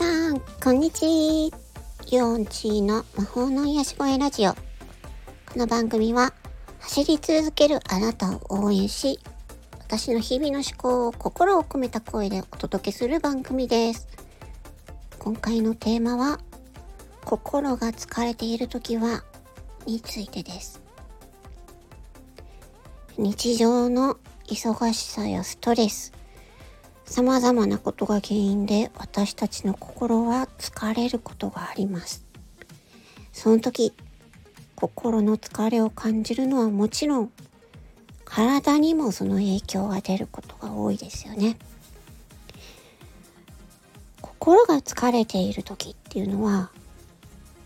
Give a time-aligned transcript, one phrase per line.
[0.00, 1.50] さんこんにちは。
[2.10, 4.54] ヨンチの魔法の癒し声ラジオ。
[4.54, 4.58] こ
[5.56, 6.32] の番組は
[6.78, 9.20] 走り続けるあなたを応援し、
[9.78, 14.08] 私の日々の思考を心を込めた声でお届けする番組です。
[15.18, 16.40] 今回のテーマは、
[17.26, 19.22] 心が疲れている時は、
[19.84, 20.80] についてです。
[23.18, 26.14] 日常の忙しさやストレス、
[27.10, 32.24] 様々なことが原因で私たちの心は疲れることがあります。
[33.32, 33.92] その時、
[34.76, 37.32] 心の疲れを感じるのはもちろん、
[38.24, 41.56] 体にもその影響が出ることが多いですよね。
[44.22, 46.70] 心が疲れている時っていうのは、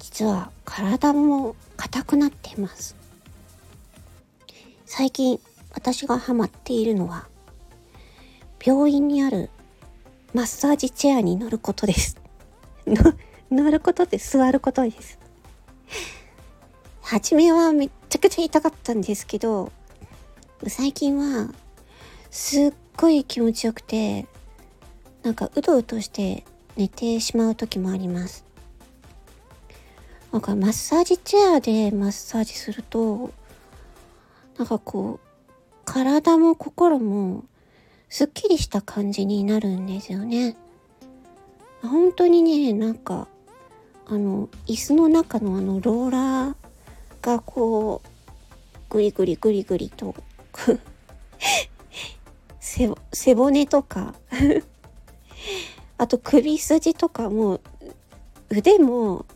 [0.00, 2.96] 実は体も硬くなっています。
[4.84, 5.38] 最近
[5.72, 7.28] 私がハマっているのは
[8.68, 9.48] 病院にある
[10.34, 12.20] マッサージチェアに乗ることです。
[13.50, 15.18] 乗ることって座ることです。
[17.00, 19.72] 初めはめっちゃくちゃ痛かったんですけど、
[20.66, 21.50] 最近は
[22.30, 24.26] すっごい気持ちよくて、
[25.22, 26.44] なんかうとうとして
[26.76, 28.44] 寝てしまう時もあります。
[30.30, 33.32] なんかマッサージチェアでマッサージすると、
[34.58, 35.28] なんかこう、
[35.86, 37.44] 体も心も
[38.08, 40.56] すっきりした感じになるんですよね。
[41.82, 43.28] 本当にね、なんか、
[44.06, 46.54] あの、椅子の中のあのローラー
[47.20, 48.08] がこう、
[48.88, 50.14] ぐりぐりぐりぐりと
[52.58, 54.14] 背、背骨とか
[55.98, 57.60] あと首筋とかも、
[58.48, 59.26] 腕も、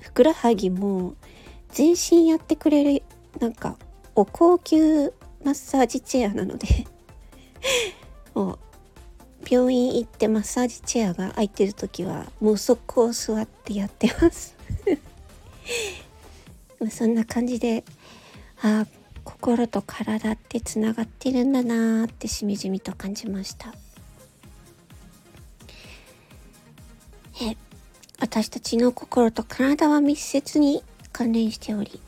[0.00, 1.14] ふくらはぎも、
[1.70, 3.02] 全身やってくれる、
[3.40, 3.76] なんか、
[4.14, 6.86] お高級マッサージチェアなので
[8.34, 8.58] もう
[9.48, 14.54] 病院行ってマッサージチェアが空いてる時はもう速攻座ってやってます。
[16.90, 17.84] そんな感じで
[18.60, 18.86] あ
[19.24, 23.74] 心と体ってつながってるんだなーってしみじみと感じました。
[27.42, 27.56] え
[28.20, 32.00] 私たちの心と体は密接に関連しており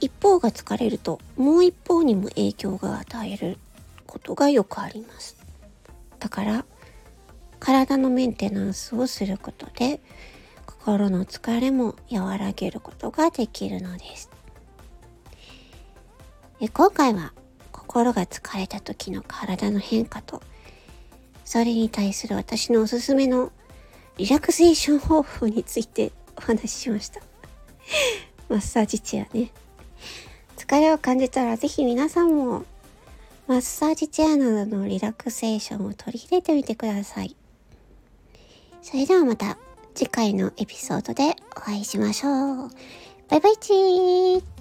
[0.00, 3.58] 一方が疲れるともう一方にも影響が与える。
[4.16, 5.36] ことがよくあります。
[6.18, 6.64] だから
[7.60, 10.00] 体のメンテナンスをすることで
[10.64, 14.30] 心の疲れも和らげることができるのです。
[16.60, 17.34] で今回は
[17.72, 20.42] 心が疲れた時の体の変化と
[21.44, 23.52] それに対する私のおすすめの
[24.16, 27.20] リラクゼーション方法について お話ししました。
[28.48, 29.50] マッサージチェアね。
[30.56, 32.64] 疲れを感じたらぜひ皆さんも
[33.46, 37.36] マッサージチェアなどのリラクセーションを取り入れてみてください。
[38.82, 39.56] それではまた
[39.94, 42.70] 次回のエピソードでお会いしましょう。
[43.28, 44.55] バイバイチー